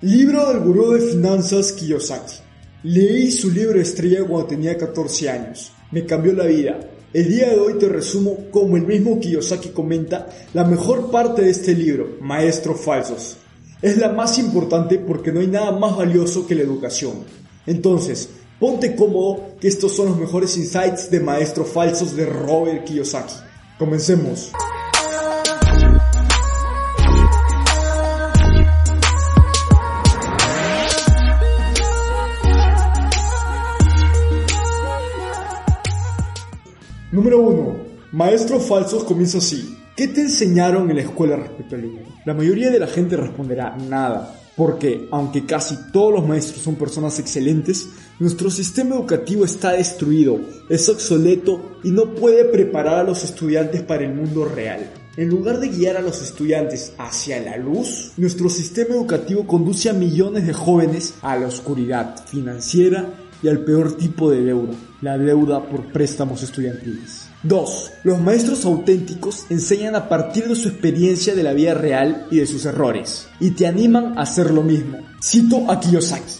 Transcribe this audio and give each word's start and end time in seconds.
Libro 0.00 0.52
del 0.52 0.60
gurú 0.60 0.92
de 0.92 1.00
finanzas 1.00 1.72
Kiyosaki. 1.72 2.36
Leí 2.84 3.32
su 3.32 3.50
libro 3.50 3.80
estrella 3.80 4.24
cuando 4.24 4.46
tenía 4.46 4.78
14 4.78 5.28
años. 5.28 5.72
Me 5.90 6.06
cambió 6.06 6.32
la 6.34 6.44
vida. 6.44 6.78
El 7.12 7.28
día 7.28 7.48
de 7.48 7.58
hoy 7.58 7.78
te 7.80 7.88
resumo, 7.88 8.44
como 8.52 8.76
el 8.76 8.86
mismo 8.86 9.18
Kiyosaki 9.18 9.70
comenta, 9.70 10.28
la 10.54 10.62
mejor 10.62 11.10
parte 11.10 11.42
de 11.42 11.50
este 11.50 11.74
libro, 11.74 12.16
Maestros 12.20 12.80
Falsos. 12.80 13.38
Es 13.82 13.96
la 13.96 14.12
más 14.12 14.38
importante 14.38 15.00
porque 15.00 15.32
no 15.32 15.40
hay 15.40 15.48
nada 15.48 15.72
más 15.72 15.96
valioso 15.96 16.46
que 16.46 16.54
la 16.54 16.62
educación. 16.62 17.24
Entonces, 17.66 18.28
ponte 18.60 18.94
cómodo 18.94 19.56
que 19.60 19.66
estos 19.66 19.96
son 19.96 20.10
los 20.10 20.16
mejores 20.16 20.56
insights 20.56 21.10
de 21.10 21.18
Maestros 21.18 21.70
Falsos 21.70 22.14
de 22.14 22.24
Robert 22.24 22.84
Kiyosaki. 22.84 23.34
Comencemos. 23.80 24.52
Número 37.10 37.40
1. 37.40 37.76
Maestros 38.12 38.66
falsos 38.66 39.02
comienza 39.02 39.38
así. 39.38 39.78
¿Qué 39.96 40.08
te 40.08 40.20
enseñaron 40.20 40.90
en 40.90 40.96
la 40.96 41.02
escuela 41.02 41.36
respecto 41.36 41.74
al 41.74 41.80
dinero? 41.80 42.06
La 42.26 42.34
mayoría 42.34 42.70
de 42.70 42.78
la 42.78 42.86
gente 42.86 43.16
responderá 43.16 43.74
nada, 43.88 44.38
porque 44.54 45.08
aunque 45.10 45.46
casi 45.46 45.74
todos 45.90 46.12
los 46.12 46.28
maestros 46.28 46.60
son 46.60 46.74
personas 46.74 47.18
excelentes, 47.18 47.88
nuestro 48.18 48.50
sistema 48.50 48.94
educativo 48.94 49.46
está 49.46 49.72
destruido, 49.72 50.38
es 50.68 50.86
obsoleto 50.90 51.78
y 51.82 51.92
no 51.92 52.14
puede 52.14 52.44
preparar 52.44 52.98
a 52.98 53.04
los 53.04 53.24
estudiantes 53.24 53.80
para 53.80 54.04
el 54.04 54.12
mundo 54.12 54.44
real. 54.44 54.90
En 55.16 55.30
lugar 55.30 55.60
de 55.60 55.68
guiar 55.68 55.96
a 55.96 56.02
los 56.02 56.20
estudiantes 56.20 56.92
hacia 56.98 57.40
la 57.40 57.56
luz, 57.56 58.12
nuestro 58.18 58.50
sistema 58.50 58.94
educativo 58.94 59.46
conduce 59.46 59.88
a 59.88 59.94
millones 59.94 60.46
de 60.46 60.52
jóvenes 60.52 61.14
a 61.22 61.36
la 61.38 61.46
oscuridad 61.46 62.26
financiera 62.26 63.14
y 63.42 63.48
al 63.48 63.60
peor 63.60 63.96
tipo 63.96 64.30
de 64.30 64.42
deuda, 64.42 64.74
la 65.00 65.18
deuda 65.18 65.64
por 65.64 65.92
préstamos 65.92 66.42
estudiantiles. 66.42 67.28
2. 67.42 67.90
Los 68.04 68.20
maestros 68.20 68.64
auténticos 68.64 69.46
enseñan 69.48 69.94
a 69.94 70.08
partir 70.08 70.48
de 70.48 70.56
su 70.56 70.68
experiencia 70.68 71.34
de 71.34 71.42
la 71.42 71.52
vida 71.52 71.74
real 71.74 72.26
y 72.30 72.38
de 72.38 72.46
sus 72.46 72.64
errores, 72.64 73.28
y 73.38 73.52
te 73.52 73.66
animan 73.66 74.18
a 74.18 74.22
hacer 74.22 74.50
lo 74.50 74.62
mismo. 74.62 74.98
Cito 75.22 75.70
a 75.70 75.78
Kiyosaki. 75.78 76.34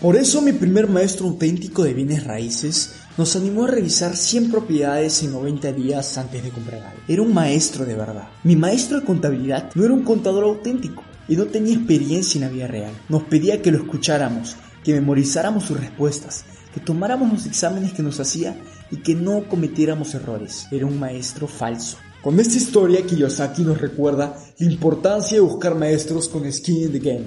Por 0.00 0.16
eso 0.16 0.42
mi 0.42 0.52
primer 0.52 0.88
maestro 0.88 1.28
auténtico 1.28 1.84
de 1.84 1.94
bienes 1.94 2.24
raíces 2.24 2.94
nos 3.16 3.36
animó 3.36 3.66
a 3.66 3.68
revisar 3.68 4.16
100 4.16 4.50
propiedades 4.50 5.22
en 5.22 5.30
90 5.30 5.72
días 5.74 6.18
antes 6.18 6.42
de 6.42 6.50
comprar 6.50 6.82
algo. 6.82 7.00
Era 7.06 7.22
un 7.22 7.32
maestro 7.32 7.84
de 7.84 7.94
verdad. 7.94 8.28
Mi 8.42 8.56
maestro 8.56 8.98
de 8.98 9.06
contabilidad 9.06 9.70
no 9.76 9.84
era 9.84 9.94
un 9.94 10.02
contador 10.02 10.42
auténtico 10.42 11.04
y 11.28 11.36
no 11.36 11.44
tenía 11.44 11.74
experiencia 11.74 12.38
en 12.38 12.44
la 12.48 12.52
vida 12.52 12.66
real. 12.66 12.92
Nos 13.08 13.22
pedía 13.22 13.62
que 13.62 13.70
lo 13.70 13.78
escucháramos, 13.78 14.56
que 14.84 14.94
memorizáramos 14.94 15.64
sus 15.64 15.80
respuestas, 15.80 16.44
que 16.74 16.80
tomáramos 16.80 17.32
los 17.32 17.46
exámenes 17.46 17.92
que 17.92 18.02
nos 18.02 18.20
hacía 18.20 18.56
y 18.90 18.96
que 18.98 19.14
no 19.14 19.48
cometiéramos 19.48 20.14
errores. 20.14 20.66
Era 20.70 20.86
un 20.86 20.98
maestro 20.98 21.46
falso. 21.46 21.96
Con 22.22 22.38
esta 22.38 22.56
historia, 22.56 23.04
Kiyosaki 23.04 23.62
nos 23.62 23.80
recuerda 23.80 24.36
la 24.58 24.72
importancia 24.72 25.36
de 25.36 25.40
buscar 25.40 25.74
maestros 25.74 26.28
con 26.28 26.50
skin 26.50 26.82
in 26.84 26.92
the 26.92 26.98
game. 27.00 27.24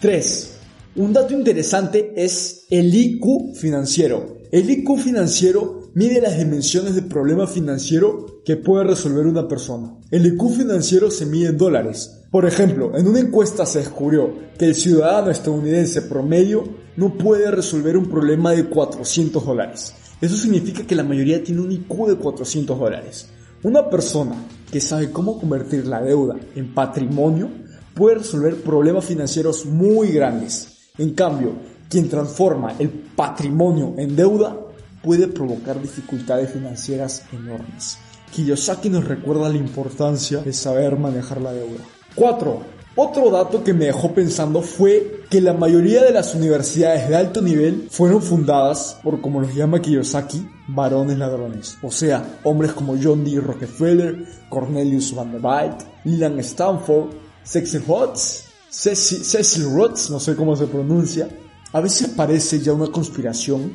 3. 0.00 0.50
Un 0.96 1.12
dato 1.12 1.32
interesante 1.32 2.12
es 2.14 2.66
el 2.68 2.94
IQ 2.94 3.54
financiero. 3.54 4.36
El 4.52 4.68
IQ 4.70 4.98
financiero 4.98 5.90
mide 5.94 6.20
las 6.20 6.38
dimensiones 6.38 6.94
del 6.94 7.06
problema 7.06 7.46
financiero 7.46 8.42
que 8.44 8.56
puede 8.56 8.84
resolver 8.84 9.26
una 9.26 9.48
persona. 9.48 9.96
El 10.10 10.26
IQ 10.26 10.50
financiero 10.50 11.10
se 11.10 11.26
mide 11.26 11.48
en 11.48 11.56
dólares. 11.56 12.23
Por 12.34 12.46
ejemplo, 12.46 12.90
en 12.98 13.06
una 13.06 13.20
encuesta 13.20 13.64
se 13.64 13.78
descubrió 13.78 14.34
que 14.58 14.64
el 14.64 14.74
ciudadano 14.74 15.30
estadounidense 15.30 16.02
promedio 16.02 16.64
no 16.96 17.16
puede 17.16 17.48
resolver 17.48 17.96
un 17.96 18.10
problema 18.10 18.50
de 18.50 18.64
400 18.64 19.46
dólares. 19.46 19.94
Eso 20.20 20.36
significa 20.36 20.82
que 20.82 20.96
la 20.96 21.04
mayoría 21.04 21.44
tiene 21.44 21.60
un 21.60 21.70
IQ 21.70 22.08
de 22.08 22.16
400 22.16 22.76
dólares. 22.76 23.28
Una 23.62 23.88
persona 23.88 24.34
que 24.68 24.80
sabe 24.80 25.12
cómo 25.12 25.38
convertir 25.38 25.86
la 25.86 26.02
deuda 26.02 26.34
en 26.56 26.74
patrimonio 26.74 27.50
puede 27.94 28.16
resolver 28.16 28.56
problemas 28.64 29.04
financieros 29.04 29.64
muy 29.64 30.08
grandes. 30.08 30.90
En 30.98 31.14
cambio, 31.14 31.52
quien 31.88 32.08
transforma 32.08 32.74
el 32.80 32.88
patrimonio 32.88 33.94
en 33.96 34.16
deuda 34.16 34.58
puede 35.04 35.28
provocar 35.28 35.80
dificultades 35.80 36.50
financieras 36.50 37.26
enormes. 37.32 37.96
Kiyosaki 38.32 38.90
nos 38.90 39.04
recuerda 39.04 39.48
la 39.48 39.56
importancia 39.56 40.40
de 40.40 40.52
saber 40.52 40.98
manejar 40.98 41.40
la 41.40 41.52
deuda. 41.52 41.84
4. 42.14 42.74
Otro 42.96 43.28
dato 43.30 43.64
que 43.64 43.74
me 43.74 43.86
dejó 43.86 44.14
pensando 44.14 44.62
fue 44.62 45.24
que 45.28 45.40
la 45.40 45.52
mayoría 45.52 46.04
de 46.04 46.12
las 46.12 46.32
universidades 46.36 47.08
de 47.08 47.16
alto 47.16 47.42
nivel 47.42 47.88
fueron 47.90 48.22
fundadas 48.22 48.98
por, 49.02 49.20
como 49.20 49.40
los 49.40 49.52
llama 49.52 49.82
Kiyosaki, 49.82 50.48
varones 50.68 51.18
ladrones. 51.18 51.76
O 51.82 51.90
sea, 51.90 52.38
hombres 52.44 52.72
como 52.72 52.96
John 53.02 53.24
D. 53.24 53.40
Rockefeller, 53.40 54.24
Cornelius 54.48 55.12
Vanderbilt, 55.12 55.82
Leland 56.04 56.38
Stanford, 56.38 57.10
Cecil 57.42 57.82
Rhodes, 57.84 58.44
Cecil, 58.70 59.24
Cecil 59.24 59.64
Rhodes, 59.64 60.08
no 60.10 60.20
sé 60.20 60.36
cómo 60.36 60.54
se 60.54 60.66
pronuncia. 60.66 61.28
A 61.72 61.80
veces 61.80 62.10
parece 62.10 62.60
ya 62.60 62.72
una 62.72 62.86
conspiración 62.86 63.72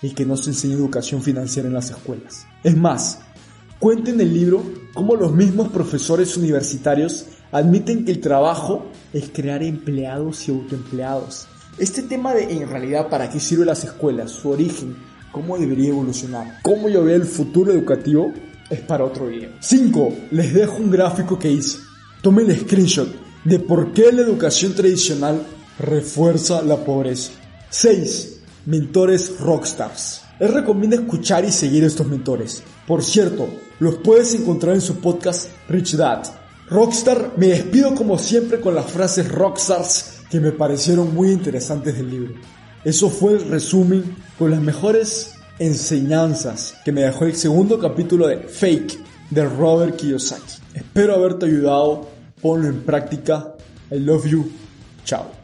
el 0.00 0.14
que 0.14 0.24
no 0.24 0.36
se 0.36 0.48
enseñe 0.48 0.72
educación 0.72 1.22
financiera 1.22 1.68
en 1.68 1.74
las 1.74 1.90
escuelas. 1.90 2.46
Es 2.64 2.74
más, 2.74 3.18
cuenta 3.78 4.10
en 4.10 4.20
el 4.20 4.32
libro 4.32 4.62
cómo 4.94 5.14
los 5.14 5.32
mismos 5.32 5.68
profesores 5.68 6.36
universitarios 6.38 7.26
admiten 7.52 8.04
que 8.04 8.12
el 8.12 8.20
trabajo 8.20 8.86
es 9.12 9.30
crear 9.32 9.62
empleados 9.62 10.48
y 10.48 10.50
autoempleados. 10.50 11.46
Este 11.78 12.02
tema 12.02 12.34
de 12.34 12.44
en 12.44 12.68
realidad 12.68 13.08
para 13.08 13.30
qué 13.30 13.38
sirven 13.38 13.66
las 13.66 13.84
escuelas, 13.84 14.30
su 14.30 14.50
origen, 14.50 14.96
cómo 15.30 15.56
debería 15.58 15.90
evolucionar, 15.90 16.58
cómo 16.62 16.88
yo 16.88 17.04
veo 17.04 17.16
el 17.16 17.24
futuro 17.24 17.72
educativo, 17.72 18.32
es 18.70 18.80
para 18.80 19.04
otro 19.04 19.26
video. 19.26 19.50
5. 19.60 20.14
Les 20.30 20.54
dejo 20.54 20.76
un 20.78 20.90
gráfico 20.90 21.38
que 21.38 21.50
hice. 21.50 21.78
Tomen 22.22 22.50
el 22.50 22.60
screenshot 22.60 23.08
de 23.44 23.58
por 23.58 23.92
qué 23.92 24.10
la 24.12 24.22
educación 24.22 24.74
tradicional 24.74 25.42
refuerza 25.78 26.62
la 26.62 26.76
pobreza. 26.76 27.32
6. 27.68 28.40
Mentores 28.66 29.38
rockstars. 29.40 30.22
Les 30.40 30.50
recomiendo 30.50 30.96
escuchar 30.96 31.44
y 31.44 31.52
seguir 31.52 31.84
a 31.84 31.88
estos 31.88 32.06
mentores. 32.06 32.62
Por 32.86 33.02
cierto, 33.02 33.48
los 33.78 33.96
puedes 33.96 34.34
encontrar 34.34 34.74
en 34.74 34.80
su 34.80 34.96
podcast 34.96 35.48
Rich 35.68 35.96
Dad 35.96 36.41
Rockstar, 36.68 37.32
me 37.36 37.48
despido 37.48 37.94
como 37.94 38.18
siempre 38.18 38.60
con 38.60 38.74
las 38.74 38.90
frases 38.90 39.30
rockstars 39.30 40.22
que 40.30 40.40
me 40.40 40.52
parecieron 40.52 41.14
muy 41.14 41.30
interesantes 41.30 41.94
del 41.94 42.10
libro. 42.10 42.34
Eso 42.84 43.10
fue 43.10 43.34
el 43.34 43.48
resumen 43.48 44.16
con 44.38 44.50
las 44.50 44.60
mejores 44.60 45.34
enseñanzas 45.58 46.74
que 46.84 46.92
me 46.92 47.02
dejó 47.02 47.26
el 47.26 47.36
segundo 47.36 47.78
capítulo 47.78 48.26
de 48.26 48.38
Fake 48.38 48.98
de 49.30 49.44
Robert 49.44 49.96
Kiyosaki. 49.96 50.54
Espero 50.74 51.14
haberte 51.14 51.46
ayudado, 51.46 52.08
ponlo 52.40 52.68
en 52.68 52.80
práctica. 52.82 53.54
I 53.90 53.98
love 53.98 54.26
you. 54.26 54.50
Chao. 55.04 55.41